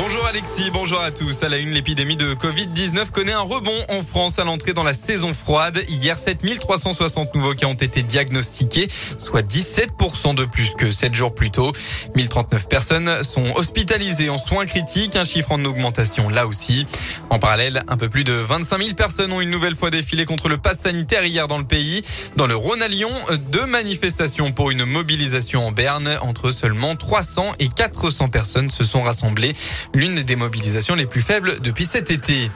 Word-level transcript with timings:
Bonjour 0.00 0.24
Alexis, 0.26 0.70
bonjour 0.72 1.00
à 1.00 1.10
tous. 1.10 1.42
À 1.42 1.48
la 1.48 1.58
une, 1.58 1.70
l'épidémie 1.70 2.14
de 2.14 2.32
Covid-19 2.32 3.10
connaît 3.10 3.32
un 3.32 3.40
rebond 3.40 3.74
en 3.88 4.04
France 4.04 4.38
à 4.38 4.44
l'entrée 4.44 4.72
dans 4.72 4.84
la 4.84 4.94
saison 4.94 5.34
froide. 5.34 5.82
Hier, 5.88 6.16
7360 6.16 7.34
nouveaux 7.34 7.54
cas 7.54 7.66
ont 7.66 7.74
été 7.74 8.04
diagnostiqués, 8.04 8.86
soit 9.18 9.42
17% 9.42 10.36
de 10.36 10.44
plus 10.44 10.74
que 10.74 10.92
7 10.92 11.16
jours 11.16 11.34
plus 11.34 11.50
tôt. 11.50 11.72
1039 12.14 12.68
personnes 12.68 13.24
sont 13.24 13.44
hospitalisées 13.56 14.30
en 14.30 14.38
soins 14.38 14.66
critiques, 14.66 15.16
un 15.16 15.24
chiffre 15.24 15.50
en 15.50 15.64
augmentation 15.64 16.28
là 16.28 16.46
aussi. 16.46 16.86
En 17.30 17.40
parallèle, 17.40 17.82
un 17.88 17.96
peu 17.96 18.08
plus 18.08 18.22
de 18.22 18.32
25 18.32 18.78
000 18.78 18.94
personnes 18.94 19.32
ont 19.32 19.40
une 19.40 19.50
nouvelle 19.50 19.74
fois 19.74 19.90
défilé 19.90 20.26
contre 20.26 20.48
le 20.48 20.58
pass 20.58 20.78
sanitaire 20.78 21.24
hier 21.24 21.48
dans 21.48 21.58
le 21.58 21.64
pays. 21.64 22.02
Dans 22.36 22.46
le 22.46 22.54
Rhône 22.54 22.82
à 22.82 22.88
Lyon, 22.88 23.10
deux 23.50 23.66
manifestations 23.66 24.52
pour 24.52 24.70
une 24.70 24.84
mobilisation 24.84 25.66
en 25.66 25.72
Berne. 25.72 26.16
Entre 26.22 26.52
seulement 26.52 26.94
300 26.94 27.54
et 27.58 27.68
400 27.68 28.28
personnes 28.28 28.70
se 28.70 28.84
sont 28.84 29.02
rassemblées 29.02 29.54
l'une 29.94 30.22
des 30.22 30.36
mobilisations 30.36 30.94
les 30.94 31.06
plus 31.06 31.20
faibles 31.20 31.60
depuis 31.60 31.86
cet 31.86 32.10
été. 32.10 32.50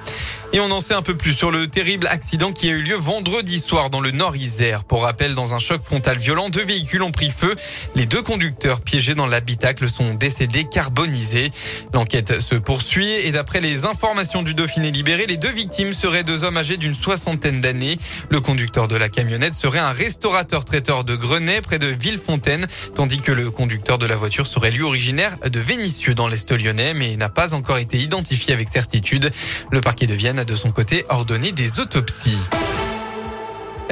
Et 0.55 0.61
on 0.61 0.71
en 0.71 0.83
sait 0.83 0.93
un 0.93 1.01
peu 1.01 1.17
plus 1.17 1.33
sur 1.33 1.51
le 1.51 1.67
terrible 1.67 2.07
accident 2.09 2.53
qui 2.53 2.69
a 2.69 2.73
eu 2.73 2.83
lieu 2.83 2.95
vendredi 2.95 3.59
soir 3.59 3.89
dans 3.89 4.01
le 4.01 4.11
Nord-Isère. 4.11 4.85
Pour 4.85 5.05
rappel, 5.05 5.35
dans 5.35 5.55
un 5.55 5.59
choc 5.59 5.83
frontal 5.83 6.19
violent, 6.19 6.51
deux 6.51 6.63
véhicules 6.63 7.03
ont 7.03 7.11
pris 7.11 7.31
feu. 7.31 7.57
Les 7.95 8.05
deux 8.05 8.21
conducteurs 8.21 8.83
piégés 8.83 9.15
dans 9.15 9.25
l'habitacle 9.25 9.89
sont 9.89 10.13
décédés 10.13 10.65
carbonisés. 10.65 11.51
L'enquête 11.95 12.41
se 12.41 12.55
poursuit 12.55 13.09
et 13.09 13.31
d'après 13.31 13.63
les 13.63 13.87
informations 13.87 14.43
du 14.43 14.53
Dauphiné 14.53 14.91
libéré, 14.91 15.25
les 15.25 15.39
deux 15.39 15.51
victimes 15.51 15.95
seraient 15.95 16.23
deux 16.23 16.45
hommes 16.45 16.59
âgés 16.59 16.77
d'une 16.77 16.95
soixantaine 16.95 17.63
d'années. 17.63 17.97
Le 18.29 18.43
conducteur 18.43 18.89
de 18.89 18.97
la 18.97 19.09
camionnette 19.09 19.55
serait 19.55 19.79
un 19.79 19.93
restaurateur 19.93 20.67
traiteur 20.67 21.05
de 21.05 21.17
Grenay 21.17 21.63
près 21.63 21.79
de 21.79 21.87
Villefontaine, 21.87 22.67
tandis 22.95 23.23
que 23.23 23.33
le 23.33 23.51
conducteur 23.51 23.97
de 23.97 24.05
la 24.05 24.17
voiture 24.17 24.47
serait 24.47 24.71
lui 24.71 24.83
originaire 24.83 25.35
de 25.39 25.61
Vénissieux 25.61 26.15
dans 26.15 26.29
l'Est 26.29 26.53
lyonnais, 26.53 26.93
mais 26.93 27.17
n'a 27.17 27.31
pas 27.31 27.55
encore 27.55 27.79
été 27.79 27.97
identifié 27.97 28.53
avec 28.53 28.69
certitude. 28.69 29.31
Le 29.71 29.81
parquet 29.81 30.07
de 30.07 30.13
Vienne 30.13 30.42
de 30.45 30.57
son 30.57 30.73
côté 30.73 31.05
ordonné 31.09 31.53
des 31.53 31.81
autopsies. 31.81 32.39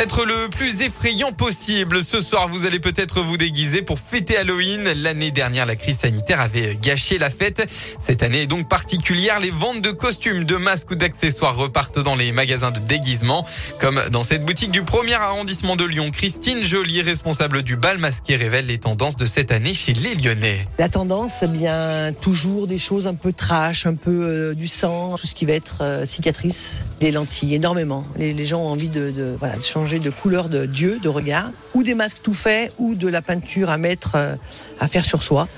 Être 0.01 0.25
le 0.25 0.49
plus 0.49 0.81
effrayant 0.81 1.31
possible. 1.31 2.03
Ce 2.03 2.23
soir, 2.23 2.49
vous 2.49 2.65
allez 2.65 2.81
peut-être 2.81 3.21
vous 3.21 3.37
déguiser 3.37 3.83
pour 3.83 3.99
fêter 3.99 4.35
Halloween. 4.39 4.83
L'année 5.03 5.31
dernière, 5.31 5.67
la 5.67 5.77
crise 5.77 5.99
sanitaire 5.99 6.41
avait 6.41 6.79
gâché 6.81 7.19
la 7.19 7.29
fête. 7.29 7.71
Cette 8.01 8.23
année 8.23 8.41
est 8.41 8.47
donc 8.47 8.67
particulière. 8.67 9.41
Les 9.41 9.51
ventes 9.51 9.83
de 9.83 9.91
costumes, 9.91 10.45
de 10.45 10.57
masques 10.57 10.93
ou 10.93 10.95
d'accessoires 10.95 11.55
repartent 11.55 11.99
dans 11.99 12.17
les 12.17 12.33
magasins 12.33 12.71
de 12.71 12.79
déguisement. 12.79 13.45
Comme 13.79 14.01
dans 14.11 14.23
cette 14.23 14.43
boutique 14.43 14.71
du 14.71 14.85
premier 14.85 15.13
arrondissement 15.13 15.77
de 15.77 15.85
Lyon, 15.85 16.11
Christine 16.11 16.65
Joly, 16.65 17.03
responsable 17.03 17.63
du 17.63 17.77
bal 17.77 17.99
masqué, 17.99 18.37
révèle 18.37 18.69
les 18.69 18.79
tendances 18.79 19.19
de 19.19 19.27
cette 19.27 19.53
année 19.53 19.75
chez 19.75 19.93
les 19.93 20.15
Lyonnais. 20.15 20.67
La 20.79 20.89
tendance, 20.89 21.41
eh 21.43 21.47
bien, 21.47 22.15
toujours 22.19 22.67
des 22.67 22.79
choses 22.79 23.07
un 23.07 23.15
peu 23.15 23.35
trash, 23.35 23.85
un 23.85 23.97
peu 23.97 24.25
euh, 24.25 24.55
du 24.55 24.67
sang, 24.67 25.17
tout 25.21 25.27
ce 25.27 25.35
qui 25.35 25.45
va 25.45 25.53
être 25.53 25.83
euh, 25.83 26.07
cicatrice, 26.07 26.85
les 27.03 27.13
lentilles, 27.13 27.55
énormément. 27.55 28.07
Les, 28.17 28.47
gens 28.47 28.63
ont 28.63 28.69
envie 28.69 28.89
de, 28.89 29.37
voilà, 29.39 29.57
de 29.57 29.63
changer 29.63 29.90
de 29.99 30.11
couleur 30.11 30.49
de 30.49 30.67
Dieu, 30.67 30.99
de 31.03 31.09
regard, 31.09 31.51
ou 31.75 31.83
des 31.83 31.95
masques 31.95 32.19
tout 32.23 32.35
faits, 32.35 32.73
ou 32.79 32.95
de 32.95 33.09
la 33.09 33.23
peinture 33.23 33.71
à 33.71 33.77
mettre, 33.77 34.13
euh, 34.15 34.35
à 34.79 34.87
faire 34.87 35.05
sur 35.05 35.23
soi. 35.23 35.49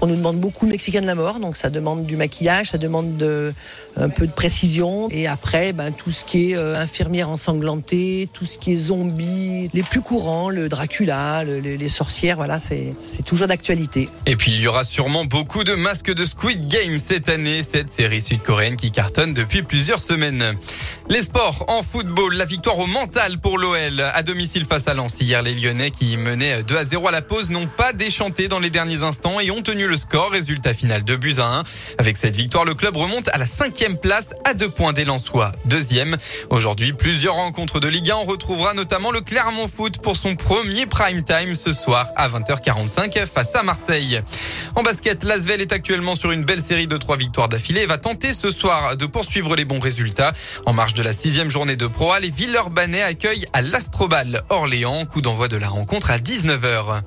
On 0.00 0.06
nous 0.06 0.16
demande 0.16 0.38
beaucoup 0.38 0.66
de 0.66 0.70
Mexicain 0.70 1.00
de 1.00 1.06
la 1.06 1.14
mort, 1.14 1.38
donc 1.38 1.56
ça 1.56 1.70
demande 1.70 2.06
du 2.06 2.16
maquillage, 2.16 2.70
ça 2.70 2.78
demande 2.78 3.16
de, 3.16 3.52
un 3.96 4.08
peu 4.08 4.26
de 4.26 4.32
précision. 4.32 5.08
Et 5.10 5.26
après, 5.26 5.72
ben, 5.72 5.92
tout 5.92 6.10
ce 6.10 6.24
qui 6.24 6.52
est 6.52 6.56
euh, 6.56 6.80
infirmière 6.80 7.28
ensanglantée, 7.28 8.28
tout 8.32 8.46
ce 8.46 8.58
qui 8.58 8.72
est 8.72 8.76
zombie, 8.76 9.70
les 9.72 9.82
plus 9.82 10.00
courants, 10.00 10.50
le 10.50 10.68
Dracula, 10.68 11.44
le, 11.44 11.60
les, 11.60 11.76
les, 11.76 11.88
sorcières, 11.88 12.36
voilà, 12.36 12.58
c'est 12.58 12.94
toujours 13.24 13.48
d'actualité. 13.48 14.08
Et 14.26 14.36
puis 14.36 14.52
il 14.52 14.60
y 14.60 14.66
aura 14.66 14.84
sûrement 14.84 15.24
beaucoup 15.24 15.64
de 15.64 15.74
masques 15.74 16.12
de 16.12 16.24
Squid 16.24 16.66
Game 16.66 16.98
cette 16.98 17.28
année, 17.28 17.62
cette 17.62 17.90
série 17.90 18.20
sud-coréenne 18.20 18.76
qui 18.76 18.90
cartonne 18.90 19.34
depuis 19.34 19.62
plusieurs 19.62 20.00
semaines. 20.00 20.56
Les 21.08 21.22
sports 21.22 21.64
en 21.68 21.82
football, 21.82 22.34
la 22.36 22.44
victoire 22.44 22.78
au 22.78 22.86
mental 22.86 23.38
pour 23.38 23.58
l'OL 23.58 24.00
à 24.14 24.22
domicile 24.22 24.64
face 24.64 24.86
à 24.86 24.94
Lens. 24.94 25.16
Hier, 25.20 25.42
les 25.42 25.54
Lyonnais 25.54 25.90
qui 25.90 26.16
menaient 26.16 26.62
2 26.62 26.76
à 26.76 26.84
0 26.84 27.08
à 27.08 27.10
la 27.10 27.22
pause 27.22 27.50
n'ont 27.50 27.66
pas 27.66 27.92
déchanté 27.92 28.48
dans 28.48 28.60
les 28.60 28.70
derniers 28.70 29.02
instants 29.02 29.40
et 29.40 29.50
ont 29.50 29.62
tenu 29.62 29.86
le 29.86 29.96
score. 29.96 30.30
Résultat 30.30 30.74
final 30.74 31.02
2 31.02 31.16
buts 31.16 31.34
à 31.38 31.58
1. 31.58 31.62
Avec 31.98 32.16
cette 32.16 32.36
victoire, 32.36 32.64
le 32.64 32.74
club 32.74 32.96
remonte 32.96 33.28
à 33.28 33.38
la 33.38 33.46
cinquième 33.46 33.96
place 33.96 34.30
à 34.44 34.54
deux 34.54 34.68
points 34.68 34.92
des 34.92 35.04
Lensois. 35.04 35.52
Deuxième. 35.64 36.16
Aujourd'hui, 36.50 36.92
plusieurs 36.92 37.34
rencontres 37.34 37.80
de 37.80 37.88
Ligue 37.88 38.10
1. 38.10 38.16
On 38.16 38.24
retrouvera 38.24 38.72
notamment 38.72 39.10
le 39.10 39.20
Clermont 39.20 39.68
Foot 39.68 39.98
pour 39.98 40.16
son 40.16 40.34
premier 40.36 40.86
prime 40.86 41.24
time 41.24 41.54
ce 41.54 41.72
soir 41.72 42.06
à 42.16 42.28
20h45 42.28 43.26
face 43.26 43.54
à 43.54 43.62
Marseille. 43.62 44.22
En 44.74 44.82
basket, 44.82 45.24
l'Asvel 45.24 45.60
est 45.60 45.72
actuellement 45.72 46.14
sur 46.14 46.30
une 46.30 46.44
belle 46.44 46.62
série 46.62 46.86
de 46.86 46.96
trois 46.96 47.16
victoires 47.16 47.48
d'affilée 47.48 47.82
et 47.82 47.86
va 47.86 47.98
tenter 47.98 48.32
ce 48.32 48.50
soir 48.50 48.96
de 48.96 49.04
poursuivre 49.04 49.54
les 49.56 49.66
bons 49.66 49.80
résultats. 49.80 50.32
En 50.64 50.72
marge 50.72 50.91
de 50.94 51.02
la 51.02 51.12
sixième 51.12 51.50
journée 51.50 51.76
de 51.76 51.86
Pro 51.86 52.12
A, 52.12 52.20
les 52.20 52.30
Villeurbanais 52.30 53.02
accueillent 53.02 53.46
à 53.52 53.62
l'Astrobal 53.62 54.42
Orléans. 54.48 55.04
Coup 55.06 55.20
d'envoi 55.20 55.48
de 55.48 55.56
la 55.56 55.68
rencontre 55.68 56.10
à 56.10 56.18
19h. 56.18 57.02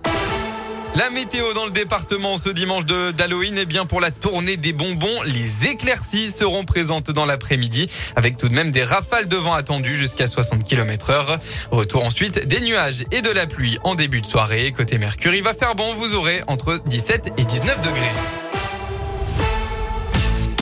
La 0.95 1.09
météo 1.09 1.53
dans 1.53 1.65
le 1.65 1.71
département 1.71 2.37
ce 2.37 2.49
dimanche 2.49 2.85
de 2.85 3.11
d'Halloween, 3.11 3.57
eh 3.57 3.65
bien 3.65 3.85
pour 3.85 3.99
la 3.99 4.11
tournée 4.11 4.55
des 4.55 4.71
bonbons, 4.71 5.21
les 5.25 5.67
éclaircies 5.67 6.31
seront 6.31 6.63
présentes 6.63 7.11
dans 7.11 7.25
l'après-midi 7.25 7.87
avec 8.15 8.37
tout 8.37 8.47
de 8.47 8.53
même 8.53 8.71
des 8.71 8.83
rafales 8.83 9.27
de 9.27 9.35
vent 9.35 9.53
attendues 9.53 9.97
jusqu'à 9.97 10.27
60 10.27 10.63
km 10.63 11.09
heure. 11.09 11.39
Retour 11.71 12.05
ensuite 12.05 12.47
des 12.47 12.61
nuages 12.61 13.03
et 13.11 13.21
de 13.21 13.29
la 13.29 13.45
pluie 13.45 13.77
en 13.83 13.95
début 13.95 14.21
de 14.21 14.25
soirée. 14.25 14.71
Côté 14.71 14.97
Mercure, 14.97 15.35
il 15.35 15.43
va 15.43 15.53
faire 15.53 15.75
bon, 15.75 15.93
vous 15.95 16.15
aurez 16.15 16.41
entre 16.47 16.81
17 16.85 17.33
et 17.37 17.45
19 17.45 17.81
degrés. 17.81 18.44